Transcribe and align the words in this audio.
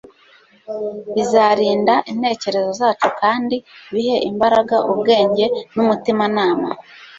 bizarinda 1.15 1.93
intekerezo 2.11 2.71
zacu 2.81 3.09
kandi 3.21 3.55
bihe 3.93 4.15
imbaraga 4.29 4.75
ubwenge 4.91 5.45
numutimanama 5.73 6.69